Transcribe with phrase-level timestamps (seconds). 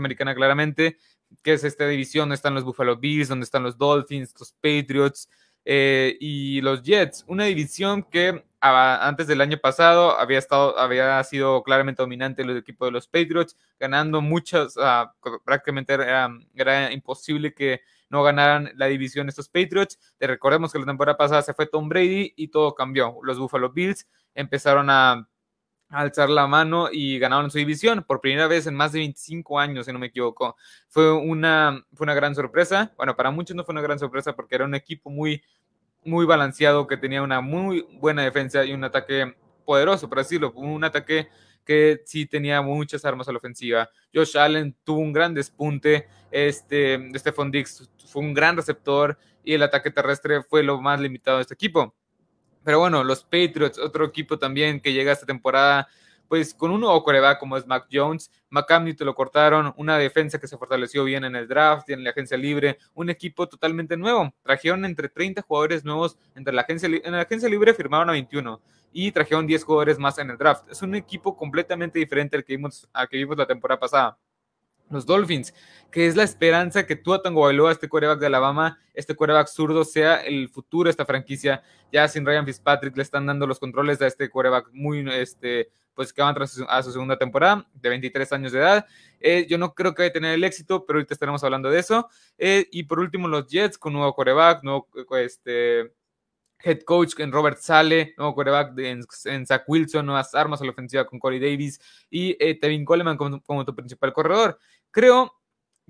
[0.00, 0.98] americana claramente,
[1.42, 5.28] que es esta división donde están los Buffalo Bills, donde están los Dolphins, los Patriots
[5.64, 7.24] eh, y los Jets.
[7.28, 12.84] Una división que antes del año pasado había, estado, había sido claramente dominante el equipo
[12.84, 17.80] de los Patriots, ganando muchas, ah, prácticamente era, era, imposible que
[18.10, 19.98] no ganaran la división estos Patriots.
[20.18, 23.16] Te recordemos que la temporada pasada se fue Tom Brady y todo cambió.
[23.22, 25.26] Los Buffalo Bills empezaron a
[25.90, 29.86] alzar la mano y ganaron su división por primera vez en más de 25 años,
[29.86, 30.56] si no me equivoco.
[30.88, 32.92] Fue una, fue una gran sorpresa.
[32.96, 35.42] Bueno, para muchos no fue una gran sorpresa porque era un equipo muy,
[36.04, 39.34] muy balanceado que tenía una muy buena defensa y un ataque
[39.64, 41.28] poderoso, por decirlo, un ataque
[41.64, 43.88] que sí tenía muchas armas a la ofensiva.
[44.14, 49.62] Josh Allen tuvo un gran despunte, este, Stephon Dix fue un gran receptor y el
[49.62, 51.94] ataque terrestre fue lo más limitado de este equipo.
[52.64, 55.88] Pero bueno, los Patriots, otro equipo también que llega esta temporada,
[56.28, 60.38] pues con un nuevo coreback como es Mac Jones, McCamney te lo cortaron, una defensa
[60.38, 63.96] que se fortaleció bien en el draft y en la agencia libre, un equipo totalmente
[63.96, 64.32] nuevo.
[64.42, 68.60] Trajeron entre 30 jugadores nuevos entre la agencia, en la agencia libre firmaron a 21
[68.92, 70.70] y trajeron 10 jugadores más en el draft.
[70.70, 74.18] Es un equipo completamente diferente al que vimos, al que vimos la temporada pasada
[74.90, 75.54] los Dolphins,
[75.90, 80.16] que es la esperanza que Tua Tagovailoa, este quarterback de Alabama, este quarterback zurdo, sea
[80.16, 81.62] el futuro de esta franquicia.
[81.92, 86.12] Ya sin Ryan Fitzpatrick le están dando los controles a este quarterback muy, este, pues
[86.12, 86.34] que va
[86.68, 88.86] a su segunda temporada, de 23 años de edad.
[89.20, 91.78] Eh, yo no creo que vaya a tener el éxito, pero ahorita estaremos hablando de
[91.78, 92.08] eso.
[92.38, 95.92] Eh, y por último, los Jets con nuevo quarterback, nuevo, este,
[96.62, 100.70] head coach en Robert Sale, nuevo quarterback en, en, Zach Wilson, nuevas armas a la
[100.70, 101.80] ofensiva con Corey Davis
[102.10, 104.58] y eh, Tevin Coleman como, como, tu principal corredor.
[104.90, 105.32] Creo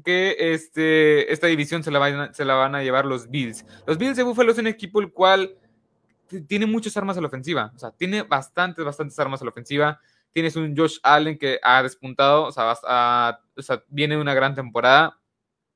[0.04, 3.64] que este, esta división se la, van, a llevar los Bills.
[3.86, 5.56] Los Bills de Buffalo es un equipo el cual
[6.46, 10.00] tiene muchas armas a la ofensiva, o sea, tiene bastantes, bastantes armas a la ofensiva.
[10.32, 12.72] Tienes un Josh Allen que ha despuntado, o sea,
[13.56, 15.20] o sea viene una gran temporada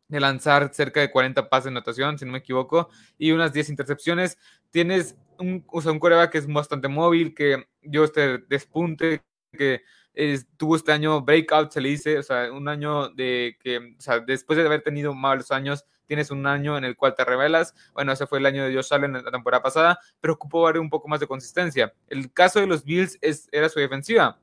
[0.06, 3.70] de lanzar cerca de 40 pases de anotación, si no me equivoco, y unas 10
[3.70, 4.39] intercepciones.
[4.70, 9.83] Tienes un, o un coreback que es bastante móvil, que dio este despunte, que
[10.57, 14.20] tuvo este año breakout, se le dice, o sea, un año de que, o sea,
[14.20, 17.75] después de haber tenido malos años, tienes un año en el cual te revelas.
[17.95, 21.08] Bueno, ese fue el año de Josh Allen la temporada pasada, pero ocupó un poco
[21.08, 21.92] más de consistencia.
[22.08, 24.39] El caso de los Bills es, era su defensiva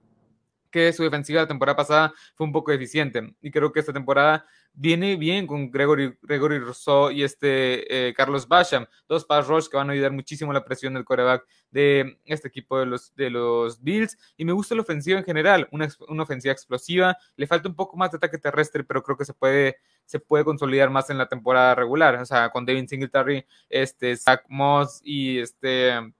[0.71, 3.35] que su defensiva la temporada pasada fue un poco deficiente.
[3.41, 8.47] Y creo que esta temporada viene bien con Gregory, Gregory Rousseau y este eh, Carlos
[8.47, 12.47] Basham, dos pass rush que van a ayudar muchísimo la presión del coreback de este
[12.47, 14.17] equipo de los, de los Bills.
[14.37, 17.17] Y me gusta la ofensiva en general, una, una, ofensiva explosiva.
[17.35, 20.45] Le falta un poco más de ataque terrestre, pero creo que se puede, se puede
[20.45, 22.15] consolidar más en la temporada regular.
[22.15, 26.13] O sea, con Devin Singletary, este, Zach Moss y este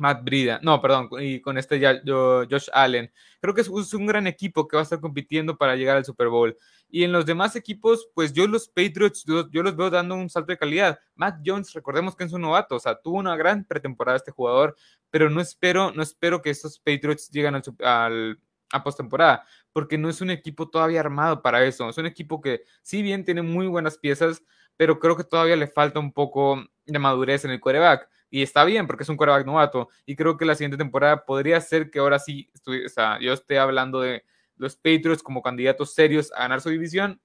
[0.00, 3.12] Matt Brida, no, perdón, y con este Josh Allen.
[3.40, 6.28] Creo que es un gran equipo que va a estar compitiendo para llegar al Super
[6.28, 6.56] Bowl.
[6.88, 10.52] Y en los demás equipos, pues yo los Patriots, yo, los veo dando un salto
[10.52, 10.98] de calidad.
[11.14, 14.76] Matt Jones, recordemos que es un novato, o sea, tuvo una gran pretemporada este jugador,
[15.10, 18.40] pero no espero, no espero que estos Patriots lleguen al, al
[18.72, 21.88] a postemporada, porque no es un equipo todavía armado para eso.
[21.88, 24.42] Es un equipo que, si bien tiene muy buenas piezas,
[24.76, 28.64] pero creo que todavía le falta un poco de madurez en el quarterback y está
[28.64, 31.98] bien porque es un quarterback novato y creo que la siguiente temporada podría ser que
[31.98, 32.48] ahora sí
[32.86, 34.24] sea, yo esté hablando de
[34.56, 37.20] los Patriots como candidatos serios a ganar su división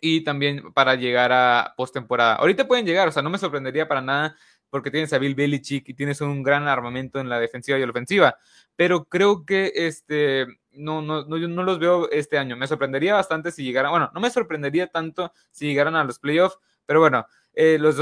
[0.00, 2.34] y también para llegar a postemporada.
[2.34, 4.36] Ahorita pueden llegar, o sea, no me sorprendería para nada
[4.70, 7.90] porque tienes a Bill Belichick y tienes un gran armamento en la defensiva y la
[7.90, 8.36] ofensiva,
[8.76, 12.56] pero creo que este no, no, no, no los veo este año.
[12.56, 16.58] Me sorprendería bastante si llegaran, bueno, no me sorprendería tanto si llegaran a los playoffs,
[16.86, 17.96] pero bueno, eh, los,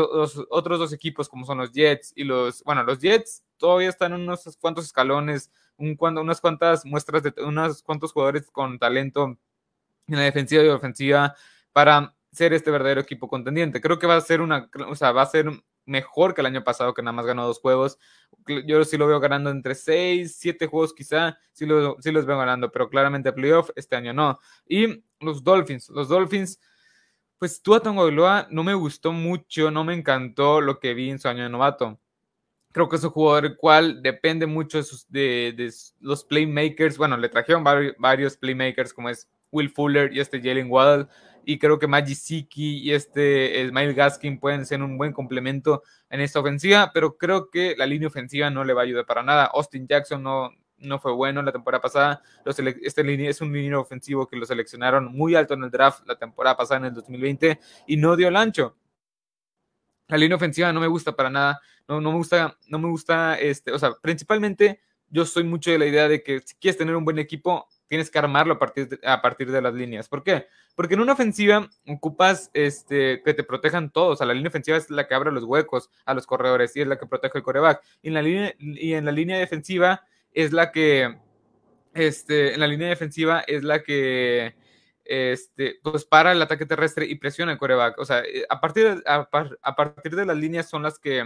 [0.50, 4.56] otros dos equipos como son los Jets y los, bueno, los Jets todavía están unos
[4.60, 9.38] cuantos escalones, un, unas cuantas muestras de unos cuantos jugadores con talento
[10.08, 11.34] en la defensiva y ofensiva
[11.72, 13.80] para ser este verdadero equipo contendiente.
[13.80, 15.46] Creo que va a ser una, o sea, va a ser
[15.86, 17.98] mejor que el año pasado que nada más ganó dos juegos.
[18.66, 22.36] Yo sí lo veo ganando entre seis, siete juegos quizá, sí, lo, sí los veo
[22.36, 24.38] ganando, pero claramente playoff este año no.
[24.68, 26.60] Y los Dolphins, los Dolphins
[27.38, 31.28] pues Tua Tagovailoa no me gustó mucho, no me encantó lo que vi en su
[31.28, 31.98] año de novato.
[32.72, 36.98] Creo que es un jugador el cual depende mucho de, los playmakers.
[36.98, 41.06] Bueno, le trajeron varios, playmakers como es Will Fuller y este Jalen Waddle.
[41.44, 46.20] Y creo que Maggie Siki y este Smile Gaskin pueden ser un buen complemento en
[46.20, 49.44] esta ofensiva, pero creo que la línea ofensiva no le va a ayudar para nada.
[49.54, 52.22] Austin Jackson no, no fue bueno la temporada pasada.
[52.44, 56.56] este es un línea ofensivo que lo seleccionaron muy alto en el draft la temporada
[56.56, 58.76] pasada en el 2020 y no dio el ancho.
[60.08, 61.60] La línea ofensiva no me gusta para nada.
[61.88, 65.78] No, no me gusta, no me gusta, este, o sea, principalmente yo soy mucho de
[65.78, 68.88] la idea de que si quieres tener un buen equipo, tienes que armarlo a partir
[68.88, 70.08] de, a partir de las líneas.
[70.08, 70.46] ¿Por qué?
[70.74, 74.20] Porque en una ofensiva ocupas este, que te protejan todos.
[74.20, 76.88] A la línea ofensiva es la que abre los huecos a los corredores y es
[76.88, 77.82] la que protege el coreback.
[78.02, 80.04] En la línea, y en la línea defensiva
[80.36, 81.18] es la que,
[81.94, 84.54] este, en la línea defensiva es la que,
[85.04, 87.98] este, pues para el ataque terrestre y presiona el coreback.
[87.98, 89.28] O sea, eh, a partir de, a,
[89.62, 91.24] a partir de las líneas son las que,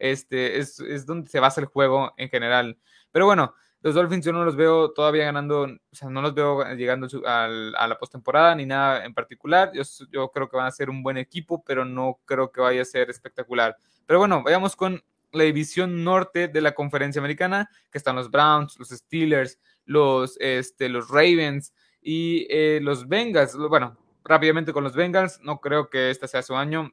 [0.00, 2.78] este, es, es donde se basa el juego en general.
[3.12, 6.64] Pero bueno, los Dolphins yo no los veo todavía ganando, o sea, no los veo
[6.74, 7.46] llegando a
[7.86, 9.70] la postemporada ni nada en particular.
[9.72, 12.82] Yo, yo, creo que van a ser un buen equipo, pero no creo que vaya
[12.82, 13.76] a ser espectacular.
[14.04, 15.00] Pero bueno, vayamos con
[15.32, 20.88] la división norte de la conferencia americana, que están los Browns, los Steelers, los, este,
[20.88, 23.56] los Ravens y eh, los Bengals.
[23.56, 26.92] Bueno, rápidamente con los Bengals, no creo que este sea su año.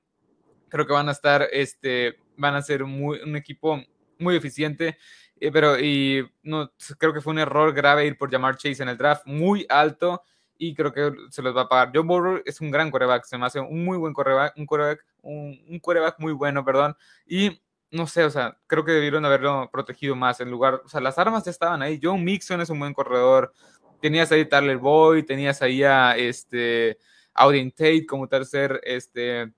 [0.69, 3.81] Creo que van a estar, este, van a ser muy, un equipo
[4.19, 4.97] muy eficiente.
[5.37, 8.89] Eh, pero y no creo que fue un error grave ir por llamar Chase en
[8.89, 10.23] el draft muy alto
[10.57, 11.91] y creo que se los va a pagar.
[11.93, 15.05] John Burrow es un gran coreback, se me hace un muy buen coreback, un coreback,
[15.21, 15.81] un, un
[16.19, 16.95] muy bueno, perdón,
[17.25, 17.61] y
[17.95, 21.17] no sé, o sea, creo que debieron haberlo protegido más en lugar, o sea, las
[21.17, 21.99] armas ya estaban ahí.
[22.01, 23.53] John Mixon es un buen corredor,
[24.01, 26.97] tenías ahí a Tyler Boyd, tenías ahí a este
[27.33, 29.51] Tate como tercer este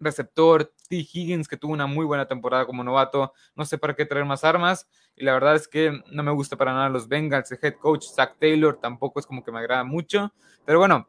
[0.00, 0.96] receptor, T.
[0.96, 3.32] Higgins, que tuvo una muy buena temporada como novato.
[3.54, 4.88] No sé para qué traer más armas.
[5.14, 7.52] Y la verdad es que no me gusta para nada los Bengals.
[7.52, 10.32] El head coach Zach Taylor tampoco es como que me agrada mucho.
[10.64, 11.06] Pero bueno,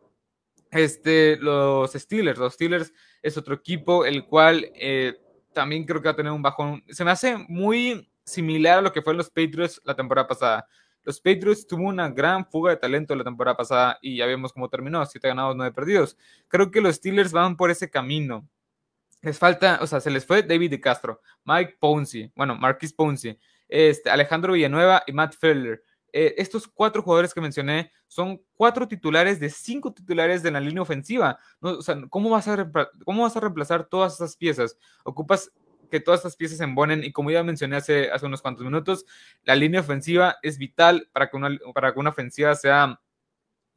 [0.70, 2.38] este, los Steelers.
[2.38, 5.18] Los Steelers es otro equipo, el cual eh,
[5.54, 6.84] también creo que va a tener un bajón.
[6.90, 10.68] Se me hace muy similar a lo que fue los Patriots la temporada pasada.
[11.04, 14.70] Los Patriots tuvo una gran fuga de talento la temporada pasada y ya vemos cómo
[14.70, 16.18] terminó, siete ganados, nueve perdidos.
[16.48, 18.48] Creo que los Steelers van por ese camino
[19.22, 23.38] les falta, o sea, se les fue David de Castro, Mike Ponzi, bueno, Marquis Ponzi,
[23.68, 25.84] este, Alejandro Villanueva y Matt Feller.
[26.14, 30.82] Eh, estos cuatro jugadores que mencioné son cuatro titulares de cinco titulares de la línea
[30.82, 31.40] ofensiva.
[31.62, 32.70] O sea, ¿cómo vas, a
[33.06, 34.78] ¿cómo vas a reemplazar todas esas piezas?
[35.04, 35.52] Ocupas
[35.90, 39.06] que todas estas piezas se embonen y como ya mencioné hace, hace unos cuantos minutos,
[39.44, 43.00] la línea ofensiva es vital para que una, para que una ofensiva sea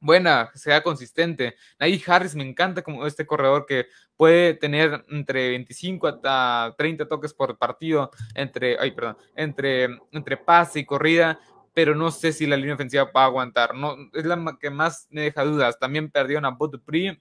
[0.05, 1.57] buena, sea consistente.
[1.79, 7.33] Najee Harris me encanta como este corredor que puede tener entre 25 hasta 30 toques
[7.33, 11.41] por partido entre, ay, perdón, entre, entre pase y corrida,
[11.75, 13.75] pero no sé si la línea ofensiva va a aguantar.
[13.75, 15.79] No, es la que más me deja dudas.
[15.79, 17.21] También perdieron a Bud Dupree,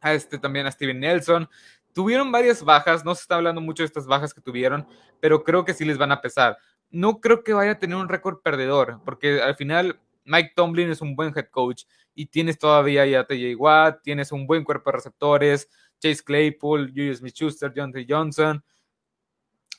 [0.00, 1.48] a este también a Steven Nelson.
[1.92, 4.86] Tuvieron varias bajas, no se está hablando mucho de estas bajas que tuvieron,
[5.18, 6.56] pero creo que sí les van a pesar.
[6.90, 11.00] No creo que vaya a tener un récord perdedor, porque al final Mike Tomlin es
[11.00, 11.84] un buen head coach
[12.14, 15.68] y tienes todavía ya TJ Watt, tienes un buen cuerpo de receptores,
[15.98, 18.06] Chase Claypool, Julius Smith-Schuster, John T.
[18.08, 18.62] Johnson,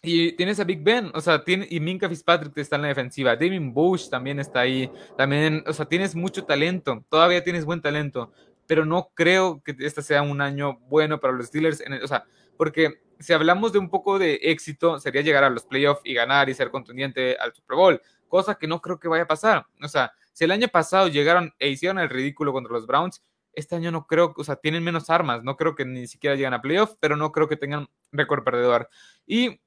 [0.03, 3.35] y tienes a Big Ben, o sea, tiene, y Minka Fitzpatrick está en la defensiva,
[3.35, 8.31] David Bush también está ahí, también, o sea, tienes mucho talento, todavía tienes buen talento,
[8.65, 12.25] pero no creo que este sea un año bueno para los Steelers, en o sea,
[12.57, 16.49] porque si hablamos de un poco de éxito, sería llegar a los playoffs y ganar
[16.49, 19.87] y ser contendiente al Super Bowl, cosa que no creo que vaya a pasar, o
[19.87, 23.21] sea, si el año pasado llegaron e hicieron el ridículo contra los Browns,
[23.53, 26.53] este año no creo, o sea, tienen menos armas, no creo que ni siquiera lleguen
[26.53, 28.89] a playoff, pero no creo que tengan récord perdedor.
[29.27, 29.59] Y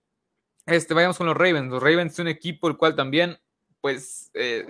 [0.66, 1.70] este, vayamos con los Ravens.
[1.70, 3.38] Los Ravens son un equipo el cual también,
[3.80, 4.66] pues, eh,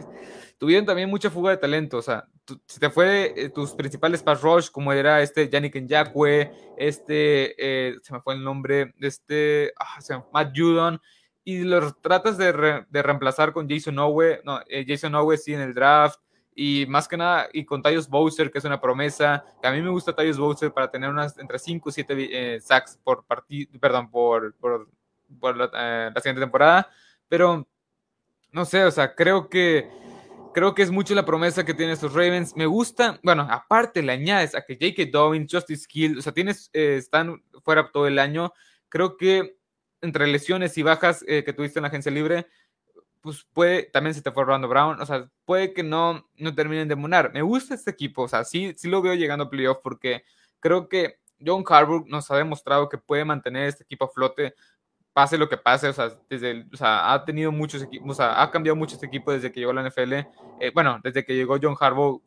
[0.58, 1.99] tuvieron también mucha fuga de talento.
[1.99, 2.29] O sea,
[2.67, 7.96] si te fue eh, tus principales pass rush, como era este Yannick Nyakwe, este, eh,
[8.03, 11.01] se me fue el nombre, de este, ah, se Matt Judon,
[11.44, 12.53] y los tratas de,
[12.91, 16.20] reemplazar con Jason Owe, no, eh, Jason Owe sí en el draft,
[16.55, 19.82] y más que nada, y con Tyus Bowser, que es una promesa, que a mí
[19.82, 23.70] me gusta Tyus Bowser para tener unas entre 5 y 7 eh, sacks por partido,
[23.81, 24.89] perdón, por, por,
[25.29, 26.91] eh, la, siguiente temporada,
[27.29, 27.67] pero
[28.53, 29.91] no sé, o sea, creo que
[30.53, 32.55] creo que es mucho la promesa que tienen estos Ravens.
[32.55, 35.11] Me gusta, bueno, aparte le añades a que J.K.
[35.11, 38.53] Dobbins, Justice Hill, o sea, tienes, están fuera todo el año.
[38.89, 39.59] Creo que
[40.01, 42.47] entre lesiones y bajas eh, que tuviste en la agencia libre,
[43.21, 46.89] pues puede, también se te fue Rolando Brown, o sea, puede que no, no terminen
[46.89, 47.33] de monar.
[47.33, 50.25] Me gusta este equipo, o sea, sí, sí lo veo llegando a playoff porque
[50.61, 54.55] creo que John Harbaugh nos ha demostrado que puede mantener este equipo a flote,
[55.15, 58.77] pase lo que pase, o sea, desde, o sea, ha tenido muchos equipos, ha cambiado
[58.77, 61.77] mucho este equipo desde que llegó a la NFL, eh, bueno, desde que llegó John
[61.81, 62.21] Harbaugh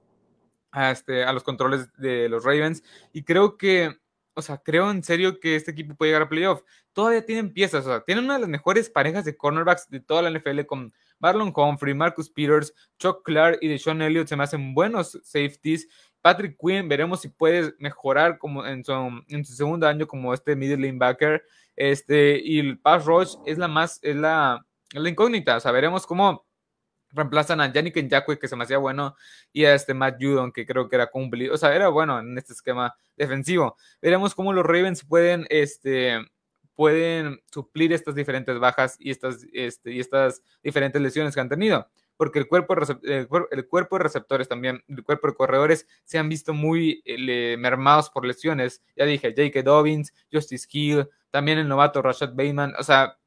[0.72, 4.00] a, este, a los controles de los Ravens, y creo que
[4.38, 6.62] o sea, creo en serio que este equipo puede llegar a playoff.
[6.94, 10.22] Todavía tienen piezas, o sea, tienen una de las mejores parejas de cornerbacks de toda
[10.22, 14.76] la NFL con Marlon Humphrey, Marcus Peters, Chuck Clark y Deshaun Elliott se me hacen
[14.76, 15.88] buenos safeties.
[16.28, 18.94] Patrick Quinn, veremos si puede mejorar como en su,
[19.46, 21.42] segundo año como este middle linebacker.
[21.74, 25.56] Este, y el pass rush es la más, es la, la incógnita.
[25.56, 26.46] O sea, veremos cómo
[27.12, 29.16] reemplazan a Yannick Njakwe, que se me bueno,
[29.54, 32.38] y a este Matt Judon, que creo que era cumplido, o sea, era bueno en
[32.38, 33.78] este esquema defensivo.
[34.02, 36.20] Veremos cómo los Ravens pueden, este,
[36.76, 41.88] pueden suplir estas diferentes bajas y estas, este, y estas diferentes lesiones que han tenido.
[42.18, 46.54] Porque el cuerpo, el, cuerpo de receptores también, el cuerpo de corredores se han visto
[46.54, 48.82] muy eh, mermados por lesiones.
[48.96, 49.62] Ya dije, J.K.
[49.62, 52.74] Dobbins, Justice Hill, también el novato Rashad Bateman.
[52.80, 53.18] O sea,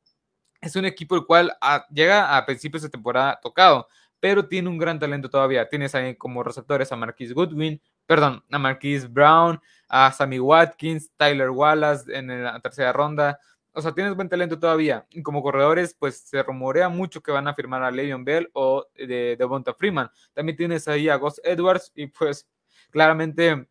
[0.61, 4.79] es un equipo el cual ah, llega a principios de temporada tocado, pero tiene un
[4.79, 5.69] gran talento todavía.
[5.69, 11.51] Tienes ahí como receptores a Marquise Goodwin, perdón, a Marquise Brown, a Sammy Watkins, Tyler
[11.51, 13.39] Wallace en la tercera ronda.
[13.73, 15.07] O sea, tienes buen talento todavía.
[15.11, 18.70] Y como corredores, pues se rumorea mucho que van a firmar a Le'Veon Bell o
[19.07, 20.11] de Devonta Freeman.
[20.33, 22.49] También tienes ahí a Gus Edwards y pues
[22.91, 23.69] claramente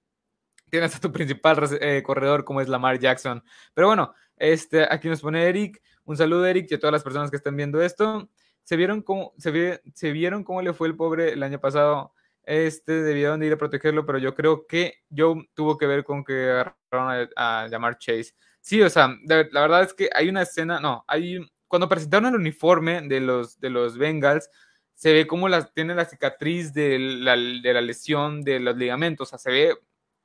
[0.69, 3.43] tienes a tu principal eh, corredor como es Lamar Jackson.
[3.74, 5.81] Pero bueno, este, aquí nos pone Eric.
[6.05, 8.29] Un saludo, Eric, y a todas las personas que están viendo esto.
[8.63, 12.13] ¿Se vieron cómo, se, se vieron cómo le fue el pobre el año pasado?
[12.43, 16.24] Este, debieron de ir a protegerlo, pero yo creo que yo tuvo que ver con
[16.24, 18.33] que agarraron a, llamar Chase.
[18.62, 22.39] Sí, o sea, la verdad es que hay una escena, no, hay, cuando presentaron el
[22.39, 24.50] uniforme de los, de los Bengals,
[25.00, 29.29] se ve como las, tiene la cicatriz de la, la lesión de los ligamentos, o
[29.29, 29.74] sea, se ve,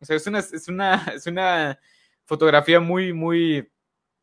[0.00, 1.78] o sea, es una, es una, es una
[2.24, 3.70] fotografía muy, muy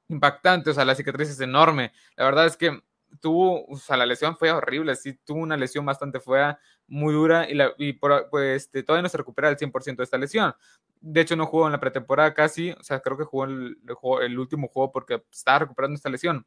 [0.10, 1.94] impactante, o sea, la cicatriz es enorme.
[2.18, 2.82] La verdad es que
[3.22, 7.50] tuvo, o sea, la lesión fue horrible, sí, tuvo una lesión bastante fea, muy dura,
[7.50, 10.54] y, la, y por, pues este, todavía no se recupera el 100% de esta lesión.
[11.00, 13.78] De hecho, no jugó en la pretemporada casi, o sea, creo que jugó el,
[14.22, 16.46] el último juego porque estaba recuperando esta lesión.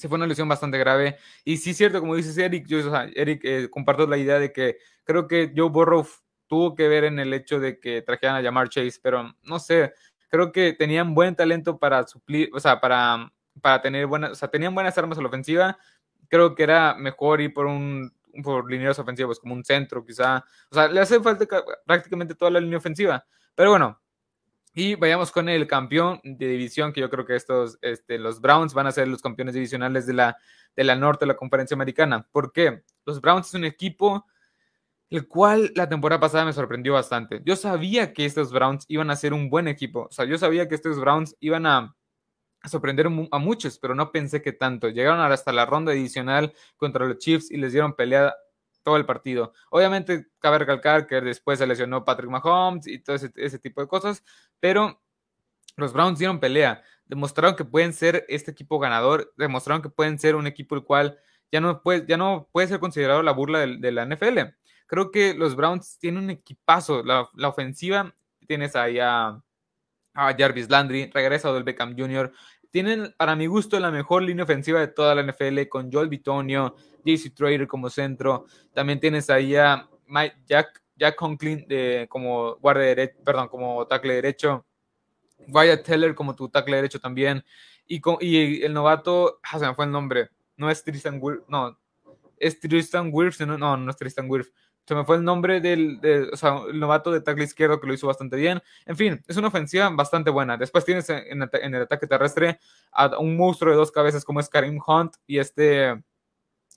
[0.00, 1.18] Sí fue una lesión bastante grave.
[1.44, 4.38] Y sí es cierto, como dices Eric, yo, o sea, Eric, eh, comparto la idea
[4.38, 6.06] de que creo que Joe Burrow
[6.46, 9.92] tuvo que ver en el hecho de que trajeran a llamar Chase, pero no sé,
[10.28, 14.48] creo que tenían buen talento para suplir, o sea, para, para tener buenas, o sea,
[14.48, 15.78] tenían buenas armas a la ofensiva.
[16.28, 18.12] Creo que era mejor ir por un
[18.44, 20.44] por líneas ofensivas, como un centro, quizá.
[20.70, 21.46] O sea, le hace falta
[21.84, 23.24] prácticamente toda la línea ofensiva.
[23.54, 24.00] Pero bueno,
[24.72, 28.72] y vayamos con el campeón de división, que yo creo que estos, este, los Browns
[28.74, 30.36] van a ser los campeones divisionales de la,
[30.76, 32.26] de la norte de la conferencia americana.
[32.30, 32.82] ¿Por qué?
[33.04, 34.26] Los Browns es un equipo
[35.10, 37.42] el cual la temporada pasada me sorprendió bastante.
[37.44, 40.68] Yo sabía que estos Browns iban a ser un buen equipo, o sea, yo sabía
[40.68, 41.96] que estos Browns iban a,
[42.64, 44.90] sorprender a muchos, pero no pensé que tanto.
[44.90, 48.34] Llegaron hasta la ronda adicional contra los Chiefs y les dieron pelea
[48.82, 49.52] todo el partido.
[49.70, 54.24] Obviamente, cabe recalcar que después se lesionó Patrick Mahomes y todo ese, tipo de cosas,
[54.58, 55.00] pero
[55.76, 60.34] los Browns dieron pelea, demostraron que pueden ser este equipo ganador, demostraron que pueden ser
[60.36, 61.18] un equipo el cual
[61.52, 64.54] ya no puede, ya no puede ser considerado la burla de la NFL.
[64.90, 67.04] Creo que los Browns tienen un equipazo.
[67.04, 68.12] La, ofensiva,
[68.48, 69.40] tienes ahí a,
[70.14, 72.32] Jarvis Landry, regresa del Beckham Jr.
[72.70, 76.76] Tienen, para mi gusto, la mejor línea ofensiva de toda la NFL con Joel Bitonio,
[77.04, 78.46] JC Trader como centro.
[78.72, 84.14] También tienes ahí a Mike Jack, Jack Conklin de, como guardia derecho, perdón, como tackle
[84.14, 84.64] derecho.
[85.48, 87.44] Wyatt Teller como tu tackle derecho también.
[87.86, 90.30] Y, con, y el novato, ah, se me fue el nombre.
[90.56, 91.76] No es Tristan Wirf, no.
[92.36, 94.48] Es Tristan Wirf, no, no, no es Tristan Wirf
[94.90, 96.00] se me fue el nombre del
[96.74, 98.60] novato de tackle izquierdo que lo hizo bastante bien.
[98.86, 100.56] En fin, es una ofensiva bastante buena.
[100.56, 102.58] Después tienes en, el ataque terrestre
[102.90, 106.02] a un monstruo de dos cabezas como es Karim Hunt y este,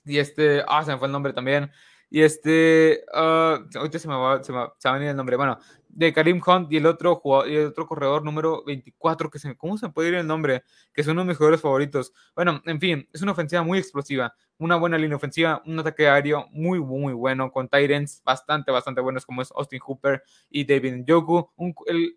[0.04, 1.72] y este, ah, se me fue el nombre también.
[2.08, 5.34] Y este, uh, ahorita se me, va, se, me va, a venir el nombre.
[5.34, 5.58] Bueno,
[5.96, 9.56] de Karim Hunt y el otro jugador, y el otro corredor número 24, que se,
[9.56, 10.64] ¿cómo se puede ir el nombre?
[10.92, 12.12] Que son uno de mis jugadores favoritos.
[12.34, 16.46] Bueno, en fin, es una ofensiva muy explosiva una buena línea ofensiva, un ataque aéreo
[16.52, 21.50] muy, muy bueno, con Tyrants bastante, bastante buenos como es Austin Hooper y David Njoku.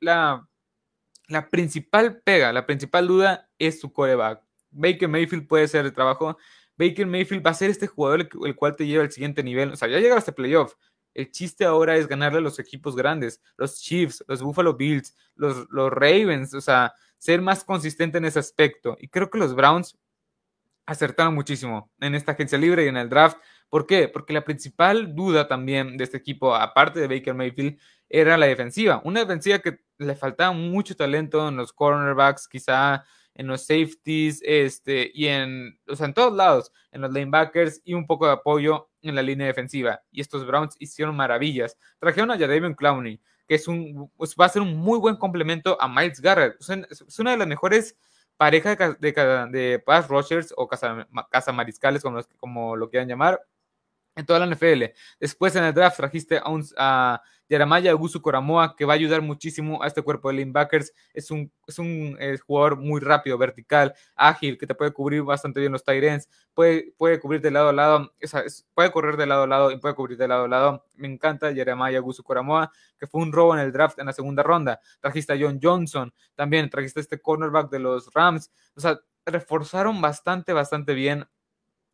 [0.01, 0.47] la,
[1.27, 4.43] la principal pega, la principal duda es su coreback.
[4.69, 6.37] Baker Mayfield puede ser el trabajo.
[6.77, 9.71] Baker Mayfield va a ser este jugador el, cual te lleva al siguiente nivel.
[9.71, 10.75] O sea, ya llega a playoff.
[11.17, 15.65] El chiste ahora es ganarle a los equipos grandes, los Chiefs, los Buffalo Bills, los,
[15.71, 18.95] los Ravens, o sea, ser más consistente en ese aspecto.
[18.99, 19.97] Y creo que los Browns
[20.85, 23.39] acertaron muchísimo en esta agencia libre y en el draft.
[23.67, 24.07] ¿Por qué?
[24.07, 29.01] Porque la principal duda también de este equipo, aparte de Baker Mayfield, era la defensiva.
[29.03, 33.03] Una defensiva que le faltaba mucho talento en los cornerbacks, quizá
[33.37, 38.05] en los safeties, este, y en, o en todos lados, en los linebackers y un
[38.05, 40.01] poco de apoyo en la línea defensiva.
[40.11, 41.77] Y estos Browns hicieron maravillas.
[41.99, 45.77] Trajeron a Jadavion Clowney, que es un, pues, va a ser un muy buen complemento
[45.79, 46.57] a Miles Garrett.
[46.59, 47.95] es una de las mejores
[48.37, 51.05] pareja de, de, de pass rushers o casa,
[51.51, 53.41] mariscales, como, como lo quieran llamar,
[54.17, 54.85] en toda la NFL.
[55.19, 56.41] Después en el draft trajiste
[56.77, 60.91] a, Jeremiah Augusto Coramoa, que va a ayudar muchísimo a este cuerpo de linebackers.
[61.13, 65.61] Es un, es un eh, jugador muy rápido, vertical, ágil, que te puede cubrir bastante
[65.61, 68.11] bien los tight ends, puede, puede cubrir de lado a lado,
[68.73, 70.83] puede correr de lado a lado y puede cubrir de lado a lado.
[70.95, 72.69] Me encanta Jeremiah Augusto Coramoa,
[72.99, 74.81] que fue un robo en el draft en la segunda ronda.
[74.99, 78.51] Trajiste a John Johnson, también trajiste a este cornerback de los Rams.
[78.75, 81.25] O sea, reforzaron bastante, bastante bien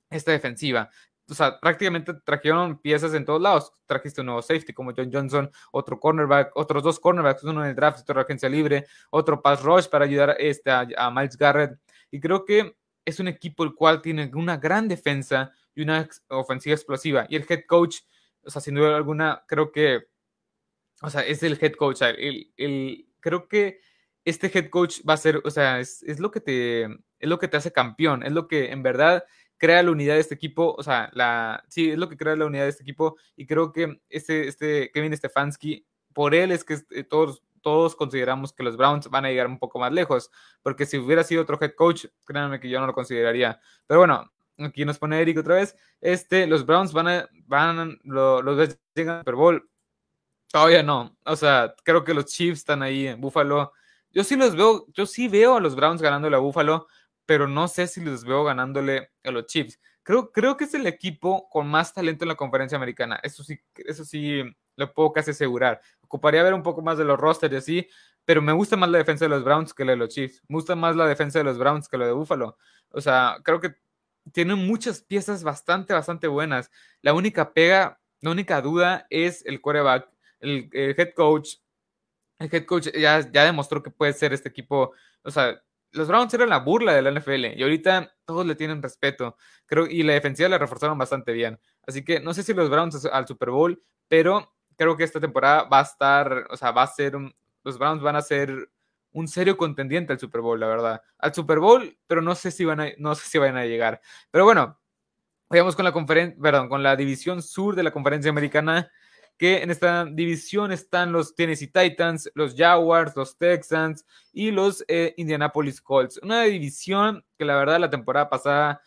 [0.10, 0.89] esta defensiva
[1.30, 3.72] o sea, prácticamente trajeron piezas en todos lados.
[3.86, 7.75] Trajiste un nuevo safety como John Johnson, otro cornerback, otros dos cornerbacks, uno en el
[7.75, 11.80] draft, otro en agencia libre, otro pass rush para ayudar este, a, Miles Garrett.
[12.12, 12.75] Y creo que
[13.06, 17.25] es un equipo el cual tiene una gran defensa y una ofensiva explosiva.
[17.30, 17.98] Y el head coach,
[18.44, 20.08] o sea, sin duda alguna, creo que,
[21.01, 22.01] o sea, es el head coach.
[22.01, 23.80] el, el, creo que
[24.25, 27.39] este head coach va a ser, o sea, es, es, lo que te, es lo
[27.39, 29.24] que te hace campeón, es lo que en verdad
[29.63, 32.46] crea la unidad de este equipo, o sea, la, sí, es lo que crea la
[32.46, 36.79] unidad de este equipo y creo que este, este Kevin Stefanski, por él es que
[36.91, 40.29] eh, todos, todos consideramos que los Browns van a llegar un poco más lejos,
[40.63, 43.58] porque si hubiera sido otro head coach, créanme que yo no lo consideraría.
[43.88, 48.58] Pero bueno, aquí nos pone Eric otra vez, este, los Browns van a, van, los
[48.58, 49.70] ves llegan al Super Bowl,
[50.51, 53.72] todavía no, o sea, creo que los Chiefs están ahí en Buffalo,
[54.12, 56.88] yo sí los veo, yo sí veo a los Browns ganando a Buffalo,
[57.25, 59.80] pero no sé si les veo ganándole a los Chiefs.
[60.03, 63.20] Creo, creo que es el equipo con más talento en la conferencia americana.
[63.24, 64.44] Eso sí, eso sí
[64.75, 65.82] lo puedo casi asegurar.
[66.01, 67.88] Ocuparía ver un poco más de los rosters y así,
[68.25, 70.42] pero me gusta más la defensa de los Browns que la de los Chiefs.
[70.48, 72.58] Me gusta más la defensa de los Browns que la de Buffalo.
[72.89, 73.75] O sea, creo que
[74.32, 76.72] tienen muchas piezas bastante, bastante buenas.
[77.01, 81.56] La única pega, la única duda es el quarterback, el, el head coach.
[82.39, 84.92] El head coach ya, ya demostró que puede ser este equipo,
[85.24, 85.62] o sea,
[85.94, 89.38] los Browns eran la burla de la NFL y ahorita todos le tienen respeto.
[89.66, 91.60] Creo y la defensiva la reforzaron bastante bien.
[91.88, 95.64] Así que no sé si los Browns al Super Bowl, pero creo que esta temporada
[95.64, 97.14] va a estar, o sea, va a ser
[97.64, 98.70] los Browns van a ser
[99.12, 101.02] un serio contendiente al Super Bowl, la verdad.
[101.20, 104.02] Al Super Bowl, pero no sé si van a, no sé si van a llegar.
[104.32, 104.80] Pero bueno,
[105.50, 108.92] vayamos con la conferencia, perdón, con la división sur de la conferencia americana
[109.38, 115.14] que en esta división están los Tennessee Titans, los Jaguars, los Texans y los eh,
[115.18, 116.20] Indianapolis Colts.
[116.22, 118.81] Una división que la verdad la temporada pasada,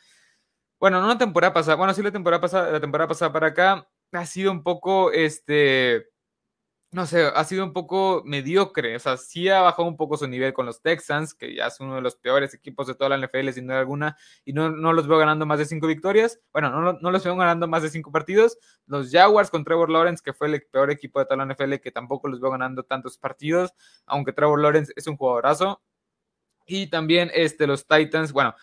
[0.78, 3.88] bueno, no la temporada pasada, bueno, sí la temporada pasada, la temporada pasada para acá
[4.12, 6.06] ha sido un poco, este,
[6.92, 8.96] no sé, ha sido un poco mediocre.
[8.96, 11.80] O sea, sí ha bajado un poco su nivel con los Texans, que ya es
[11.80, 14.92] uno de los peores equipos de toda la NFL, sin duda alguna, y no, no
[14.92, 16.40] los veo ganando más de cinco victorias.
[16.52, 18.58] Bueno, no, no, los veo ganando más de cinco partidos.
[18.86, 21.90] Los Jaguars con Trevor Lawrence, que fue el peor equipo de toda la NFL, que
[21.90, 23.72] tampoco los veo ganando tantos partidos,
[24.06, 25.82] aunque Trevor Lawrence es un jugadorazo.
[26.66, 28.54] Y también este, los Titans, bueno,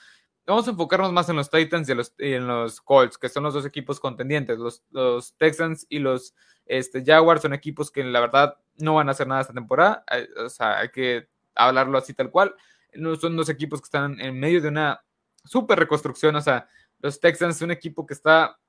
[0.46, 3.66] vamos a enfocarnos más en los Titans y, en los Colts, que son los dos
[3.66, 4.58] equipos contendientes.
[4.92, 9.28] Los, Texans y los este, Jaguars son equipos que la verdad no van a hacer
[9.28, 10.04] nada esta temporada.
[10.44, 12.56] O sea, hay que hablarlo así tal cual.
[12.94, 15.04] No son dos equipos que están en medio de una
[15.44, 16.36] super reconstrucción.
[16.36, 16.68] O sea,
[17.00, 18.60] los Texans es un equipo que está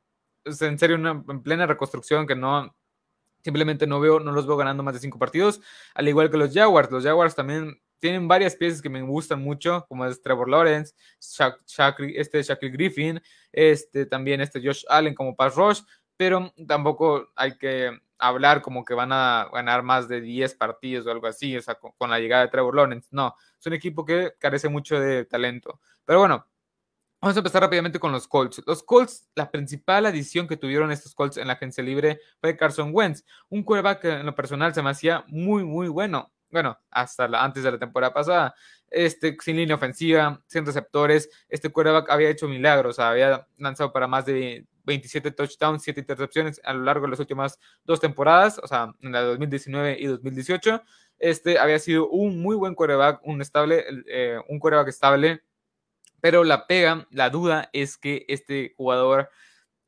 [0.44, 2.74] en serio en plena reconstrucción, que no
[3.42, 5.60] simplemente no veo, no los veo ganando más de cinco partidos,
[5.94, 6.90] al igual que los Jaguars.
[6.90, 12.42] Los Jaguars también tienen varias piezas que me gustan mucho, como es Trevor Lawrence, este
[12.42, 13.18] Shaquille Griffin,
[13.50, 15.80] este también este Josh Allen como pass rush,
[16.14, 21.12] pero tampoco hay que hablar como que van a ganar más de 10 partidos o
[21.12, 23.08] algo así, o sea, con, la llegada de Trevor Lawrence.
[23.10, 25.80] No, es un equipo que carece mucho de talento.
[26.04, 26.46] Pero bueno,
[27.22, 28.62] vamos a empezar rápidamente con los Colts.
[28.66, 32.90] Los Colts, la principal adición que tuvieron estos Colts en la agencia libre fue Carson
[32.92, 36.33] Wentz, un quarterback que en lo personal se me hacía muy, muy bueno.
[36.54, 38.54] Bueno, hasta antes de la temporada pasada.
[38.88, 44.24] Este, sin línea ofensiva, sin receptores, este quarterback había hecho milagros, había lanzado para más
[44.24, 48.94] de 27 touchdowns, 7 intercepciones a lo largo de las últimas dos temporadas, o sea,
[49.00, 50.80] en la 2019 y 2018.
[51.18, 55.42] Este había sido un muy buen quarterback, un estable, eh, un quarterback estable,
[56.20, 59.28] pero la pega, la duda es que este jugador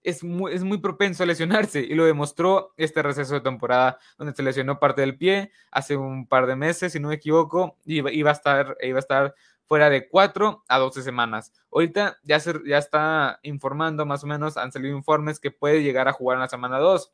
[0.06, 4.34] es muy, es muy propenso a lesionarse y lo demostró este receso de temporada donde
[4.34, 7.96] se lesionó parte del pie hace un par de meses, si no me equivoco, y
[8.16, 11.52] iba a estar, iba a estar fuera de 4 a 12 semanas.
[11.72, 16.12] Ahorita ya, ya está informando más o menos, han salido informes que puede llegar a
[16.12, 17.12] jugar en la semana 2.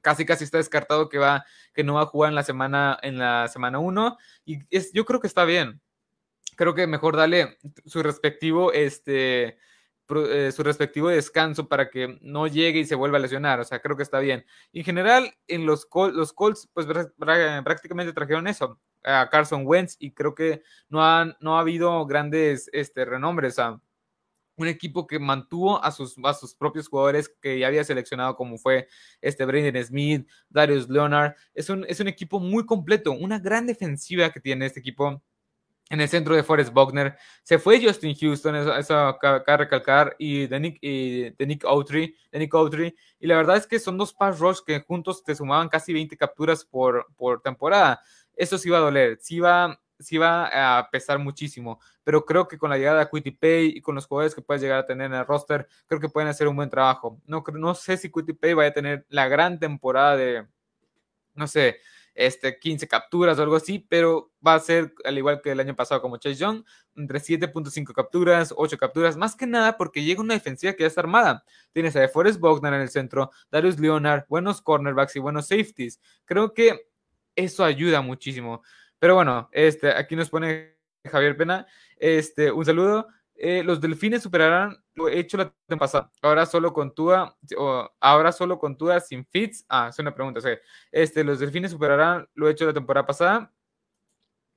[0.00, 3.18] Casi casi está descartado que va que no va a jugar en la semana en
[3.18, 5.80] la semana 1 y es, yo creo que está bien.
[6.56, 9.58] Creo que mejor darle su respectivo este
[10.08, 13.60] eh, su respectivo descanso para que no llegue y se vuelva a lesionar.
[13.60, 14.44] O sea, creo que está bien.
[14.72, 16.86] En general, en los, los Colts, pues
[17.16, 22.68] prácticamente trajeron eso a Carson Wentz y creo que no, han, no ha habido grandes
[22.72, 23.56] este, renombres.
[24.56, 28.58] un equipo que mantuvo a sus, a sus propios jugadores que ya había seleccionado, como
[28.58, 28.88] fue
[29.20, 31.34] este Brandon Smith, Darius Leonard.
[31.54, 35.22] Es un, es un equipo muy completo, una gran defensiva que tiene este equipo.
[35.90, 40.46] En el centro de Forrest Buckner se fue Justin Houston, eso, eso acaba recalcar, y
[40.46, 44.38] de Nick, y de Nick Autry, de y la verdad es que son dos pass
[44.38, 48.00] rush que juntos te sumaban casi 20 capturas por, por temporada.
[48.34, 52.58] Eso sí va a doler, sí va, sí va a pesar muchísimo, pero creo que
[52.58, 55.06] con la llegada de Quitty Pay y con los jugadores que puedes llegar a tener
[55.06, 57.20] en el roster, creo que pueden hacer un buen trabajo.
[57.26, 60.46] No, no sé si Quitty Pay vaya a tener la gran temporada de,
[61.34, 61.78] no sé,
[62.14, 65.74] este, 15 capturas o algo así, pero va a ser al igual que el año
[65.74, 66.64] pasado como Chase Young,
[66.96, 71.00] entre 7.5 capturas, 8 capturas, más que nada porque llega una defensiva que ya está
[71.00, 71.44] armada.
[71.72, 76.00] Tienes a DeForest Bogdan en el centro, Darius Leonard, buenos cornerbacks y buenos safeties.
[76.24, 76.88] Creo que
[77.34, 78.62] eso ayuda muchísimo.
[78.98, 81.66] Pero bueno, este, aquí nos pone Javier Pena.
[81.96, 83.08] Este, un saludo.
[83.34, 86.12] Eh, los delfines superarán lo hecho la temporada pasada.
[86.22, 89.64] Ahora solo con Tua, o ahora solo con Tua sin fits.
[89.68, 90.40] Ah, es una pregunta.
[90.92, 93.52] este, los delfines superarán lo hecho la temporada pasada.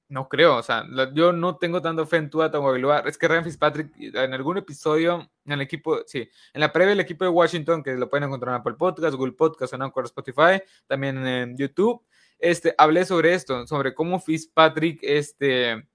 [0.10, 3.00] No creo, o sea, yo no tengo tanto fe en Tua Tagovailoa.
[3.00, 7.02] Es que Ryan Fitzpatrick en algún episodio en el equipo, sí, en la previa del
[7.02, 10.62] equipo de Washington, que lo pueden encontrar en Apple Podcast, Google Podcast, en Anchor, Spotify,
[10.88, 12.02] también en YouTube
[12.39, 15.88] este, hablé sobre esto, sobre cómo Fitzpatrick este,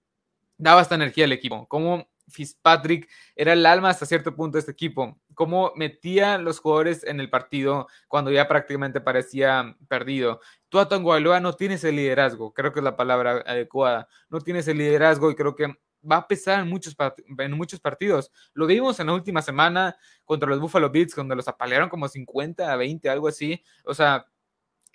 [0.56, 4.72] daba esta energía al equipo, cómo Fitzpatrick era el alma hasta cierto punto de este
[4.72, 10.40] equipo, cómo metía los jugadores en el partido cuando ya prácticamente parecía perdido.
[10.68, 14.74] Tua Tagovailoa no tiene ese liderazgo, creo que es la palabra adecuada, no tiene ese
[14.74, 15.74] liderazgo y creo que
[16.10, 16.96] va a pesar en muchos,
[17.38, 18.30] en muchos partidos.
[18.54, 22.72] Lo vimos en la última semana contra los Buffalo Bills, donde los apalearon como 50
[22.72, 23.62] a 20, algo así.
[23.84, 24.26] O sea,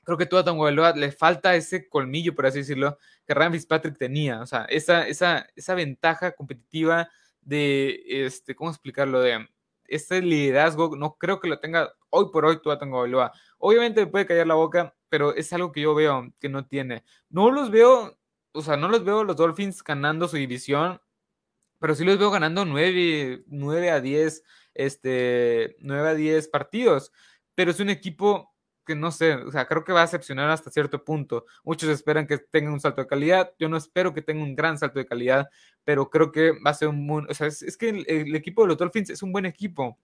[0.03, 3.97] creo que todo a Tagovailoa le falta ese colmillo, por así decirlo, que Ryan Fitzpatrick
[3.97, 4.41] tenía.
[4.41, 7.09] O sea, esa, esa, esa ventaja competitiva
[7.47, 9.21] de, este, ¿cómo explicarlo?
[9.21, 9.47] De
[9.85, 13.31] este liderazgo, no creo que lo tenga hoy por hoy Tua Tagovailoa.
[13.57, 17.05] Obviamente puede callar la boca, pero es algo que yo veo que no tiene.
[17.29, 18.19] No los veo,
[18.51, 20.99] o sea, no los veo los Dolphins ganando su división,
[21.79, 27.13] pero sí los veo ganando 9, 9 a 10, este, 9 a 10 partidos.
[27.55, 28.53] Pero es un equipo
[28.87, 31.45] que no sé, o sea, creo que va a decepcionar hasta cierto punto.
[31.63, 34.77] Muchos esperan que tenga un salto de calidad, yo no espero que tenga un gran
[34.79, 35.49] salto de calidad,
[35.83, 38.69] pero creo que va a ser un buen, o sea, es, que el, equipo de
[38.69, 39.99] los Dolphins es un buen equipo.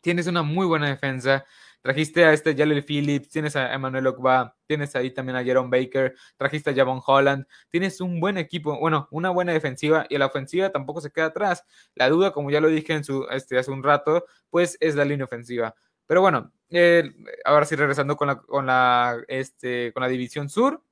[0.00, 1.44] Tienes una muy buena defensa,
[1.80, 6.14] trajiste a este Jalil Phillips, tienes a Emmanuel Ogba, tienes ahí también a Jerome Baker,
[6.36, 10.70] trajiste a Javon Holland, tienes un buen equipo, bueno, una buena defensiva y la ofensiva
[10.70, 11.64] tampoco se queda atrás.
[11.94, 15.04] La duda, como ya lo dije en su, este, hace un rato, pues es la
[15.04, 15.74] línea ofensiva.
[16.06, 16.52] Pero bueno,
[17.44, 20.82] ahora sí regresando con la, con la, este, con la división sur,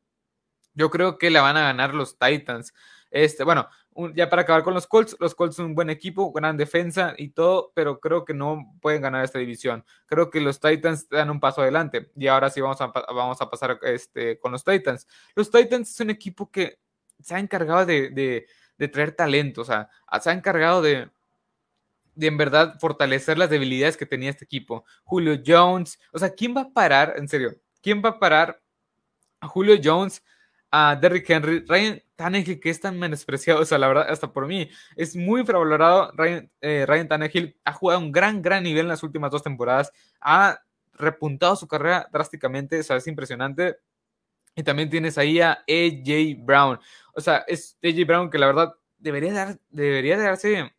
[0.75, 2.73] yo creo que la van a ganar los Titans.
[3.11, 3.69] Este, bueno,
[4.15, 7.31] ya para acabar con los Colts, los Colts son un buen equipo, gran defensa y
[7.31, 9.85] todo, pero creo que no pueden ganar esta división.
[10.07, 13.51] Creo que los Titans dan un paso adelante y ahora sí vamos a, vamos a
[13.51, 15.07] pasar este, con los Titans.
[15.35, 16.79] Los Titans es un equipo que
[17.21, 18.47] se ha encargado de, de,
[18.79, 21.11] de traer talento, o sea, se ha encargado de,
[22.15, 24.85] de en verdad fortalecer las debilidades que tenía este equipo.
[25.05, 28.61] Julio Jones, o sea, ¿quién va a parar, en serio, quién va a parar
[29.41, 30.23] a Julio Jones,
[30.71, 34.47] a Derrick Henry, Ryan Tannehill, que es tan menospreciado, o sea, la verdad, hasta por
[34.47, 36.13] mí, es muy infravalorado.
[36.13, 39.93] Ryan, eh, Ryan Tannehill ha jugado un gran, gran nivel en las últimas dos temporadas,
[40.21, 40.61] ha
[40.93, 43.79] repuntado su carrera drásticamente, o sea, es impresionante.
[44.55, 46.79] Y también tienes ahí a AJ Brown.
[47.15, 50.73] O sea, es AJ Brown que la verdad debería, dar, debería darse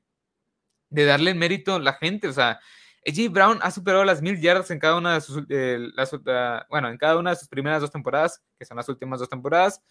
[0.91, 2.27] de darle el mérito a la gente.
[2.27, 2.59] O sea,
[3.07, 6.11] AJ Brown ha superado las mil yardas en cada una de sus, las,
[6.69, 9.81] bueno, en cada una de sus primeras dos temporadas, que son las últimas dos temporadas,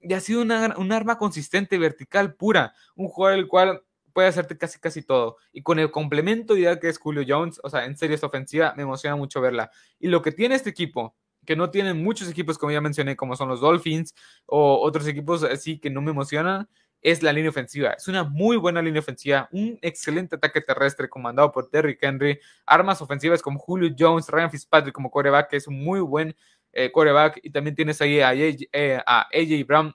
[0.00, 4.56] y ha sido una, un arma consistente, vertical, pura, un jugador el cual puede hacerte
[4.56, 5.36] casi casi todo.
[5.52, 8.72] Y con el complemento ya que es Julio Jones, o sea, en serio esta ofensiva
[8.76, 9.70] me emociona mucho verla.
[9.98, 13.36] Y lo que tiene este equipo, que no tienen muchos equipos como ya mencioné, como
[13.36, 14.14] son los Dolphins
[14.46, 16.68] o otros equipos así que no me emocionan,
[17.04, 17.90] es la línea ofensiva.
[17.90, 23.02] Es una muy buena línea ofensiva, un excelente ataque terrestre comandado por Terry Henry, armas
[23.02, 26.34] ofensivas como Julio Jones, Ryan Fitzpatrick como coreback, que es un muy buen
[26.72, 29.94] eh, coreback, y también tienes ahí a AJ, eh, a AJ Brown,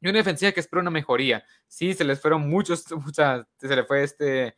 [0.00, 1.44] y una defensiva que espera una mejoría.
[1.68, 4.56] Sí, se les fueron muchos, muchas, se le fue este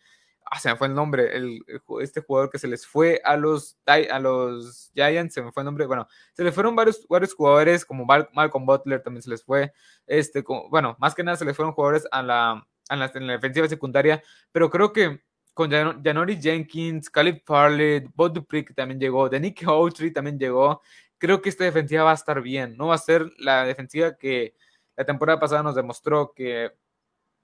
[0.53, 1.65] ah, se me fue el nombre, el,
[2.03, 5.65] este jugador que se les fue a los, a los Giants, se me fue el
[5.65, 9.73] nombre, bueno, se le fueron varios, varios jugadores, como Malcolm Butler también se les fue,
[10.07, 13.33] este, bueno, más que nada se les fueron jugadores a la, a la, en la
[13.33, 15.23] defensiva secundaria, pero creo que
[15.55, 20.83] con Janori Jenkins, Caleb Farley, Bob Dupree también llegó, de Nick Autry también llegó,
[21.17, 24.55] creo que esta defensiva va a estar bien, no va a ser la defensiva que
[24.97, 26.73] la temporada pasada nos demostró que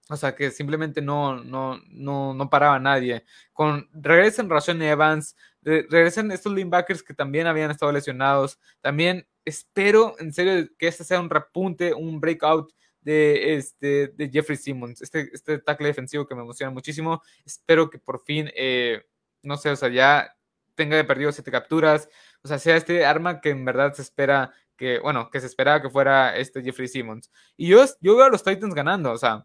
[0.09, 3.25] O sea, que simplemente no, no, no, no paraba nadie.
[3.53, 8.59] Con, regresan Rashon Evans, regresan estos linebackers que también habían estado lesionados.
[8.81, 14.57] También espero, en serio, que este sea un repunte, un breakout de, este, de Jeffrey
[14.57, 17.23] Simmons, este, este tackle defensivo que me emociona muchísimo.
[17.45, 19.03] Espero que por fin, eh,
[19.43, 20.35] no sé, o sea, ya
[20.75, 22.09] tenga de perdido siete capturas,
[22.43, 25.83] o sea, sea este arma que en verdad se espera que, bueno, que se esperaba
[25.83, 27.31] que fuera este Jeffrey Simmons.
[27.57, 29.45] Y yo, yo veo a los Titans ganando, o sea,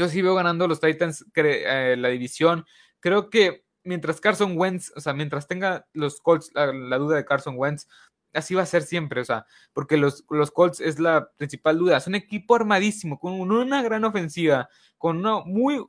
[0.00, 2.64] yo sí veo ganando los Titans eh, la división.
[3.00, 7.54] Creo que mientras Carson Wentz, o sea, mientras tenga los Colts la, duda de Carson
[7.58, 7.86] Wentz,
[8.32, 11.98] así va a ser siempre, o sea, porque los, los Colts es la principal duda.
[11.98, 15.84] Es un equipo armadísimo, con una gran ofensiva, con una muy,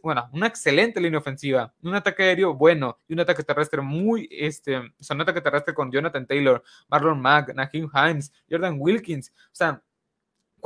[0.00, 4.76] bueno, una excelente línea ofensiva, un ataque aéreo bueno y un ataque terrestre muy, este,
[4.76, 9.54] o sea, un ataque terrestre con Jonathan Taylor, Marlon Mack, Naheem Himes, Jordan Wilkins, o
[9.54, 9.82] sea,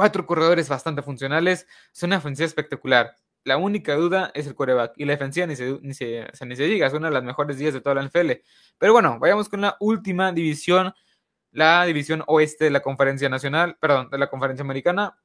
[0.01, 3.15] cuatro corredores bastante funcionales, es una ofensiva espectacular.
[3.45, 6.63] La única duda es el coreback y la defensiva ni se, ni se, ni se
[6.63, 8.31] diga, es una de las mejores días de toda la NFL.
[8.79, 10.95] Pero bueno, vayamos con la última división
[11.51, 15.19] la división oeste de la conferencia nacional, perdón, de la conferencia americana.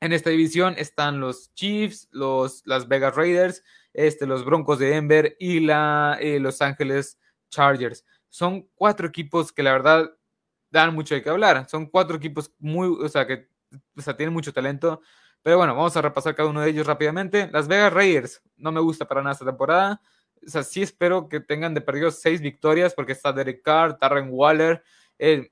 [0.00, 5.34] En esta división están los Chiefs, los Las Vegas Raiders, este, los Broncos de Denver
[5.40, 7.18] y la, eh, Los Ángeles
[7.50, 8.04] Chargers.
[8.28, 10.08] Son cuatro equipos que la verdad
[10.70, 11.68] dan mucho de qué hablar.
[11.68, 13.52] Son cuatro equipos muy, o sea, que
[13.96, 15.00] o sea, tienen mucho talento.
[15.42, 17.50] Pero bueno, vamos a repasar cada uno de ellos rápidamente.
[17.52, 20.00] Las Vegas Raiders, no me gusta para nada esta temporada.
[20.46, 24.28] O sea, sí espero que tengan de perdido seis victorias porque está Derek Carr, Tarren
[24.30, 24.82] Waller,
[25.18, 25.50] eh,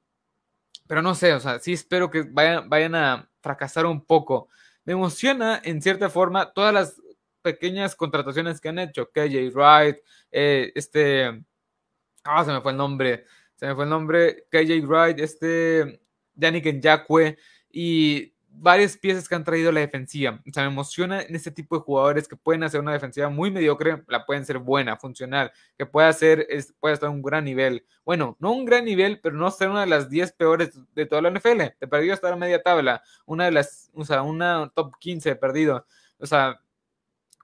[0.87, 4.49] pero no sé, o sea, sí espero que vayan, vayan a fracasar un poco.
[4.85, 7.01] Me emociona en cierta forma todas las
[7.43, 9.11] pequeñas contrataciones que han hecho.
[9.11, 9.97] KJ Wright,
[10.31, 11.45] eh, este.
[12.25, 13.27] Ah, se me fue el nombre.
[13.57, 14.47] Se me fue el nombre.
[14.51, 16.01] KJ Wright, este.
[16.35, 17.37] Yannick Nyakwe.
[17.73, 20.41] Y varias piezas que han traído la defensiva.
[20.49, 23.51] O sea, me emociona en este tipo de jugadores que pueden hacer una defensiva muy
[23.51, 27.45] mediocre, la pueden ser buena, funcional, que puede hacer, es, puede estar a un gran
[27.45, 27.85] nivel.
[28.05, 31.23] Bueno, no un gran nivel, pero no ser una de las 10 peores de toda
[31.23, 31.63] la NFL.
[31.81, 35.37] De perdido estar a media tabla, una de las, o sea, una top 15 de
[35.37, 35.87] perdido.
[36.19, 36.61] O sea,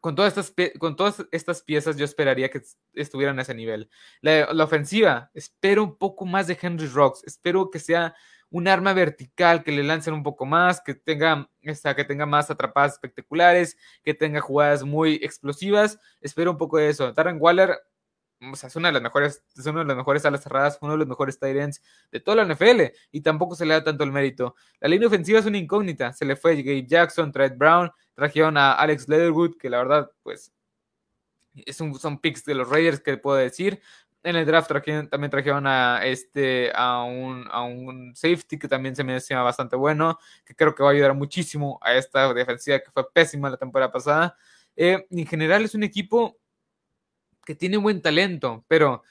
[0.00, 2.62] con todas estas, con todas estas piezas yo esperaría que
[2.94, 3.90] estuvieran a ese nivel.
[4.20, 8.14] La, la ofensiva, espero un poco más de Henry Rocks, espero que sea
[8.50, 12.50] un arma vertical que le lancen un poco más, que tenga, esta, que tenga más
[12.50, 15.98] atrapadas espectaculares, que tenga jugadas muy explosivas.
[16.20, 17.12] Espero un poco de eso.
[17.12, 17.78] Darren Waller,
[18.40, 21.08] es una de las mejores, es una de las mejores alas cerradas, uno de los
[21.08, 24.54] mejores tight ends de toda la NFL y tampoco se le da tanto el mérito.
[24.80, 26.12] La línea ofensiva es una incógnita.
[26.12, 30.52] Se le fue Gabe Jackson, Trent Brown, trajeron a Alex Leatherwood, que la verdad, pues,
[31.54, 33.80] es un, son picks de los Raiders que puedo decir,
[34.22, 34.70] en el draft
[35.11, 39.76] también trajeron a, este, a, un, a un safety que también se me decía bastante
[39.76, 43.57] bueno, que creo que va a ayudar muchísimo a esta defensiva que fue pésima la
[43.57, 44.37] temporada pasada.
[44.76, 46.38] Eh, en general es un equipo
[47.44, 49.02] que tiene buen talento, pero